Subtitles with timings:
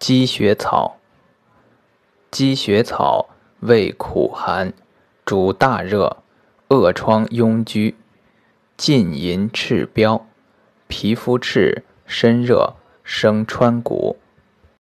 [0.00, 0.96] 积雪草，
[2.30, 4.72] 积雪草味苦寒，
[5.26, 6.22] 主大热、
[6.68, 7.94] 恶疮痈疽、
[8.78, 10.26] 浸淫赤标，
[10.88, 14.16] 皮肤赤、身热、生川谷。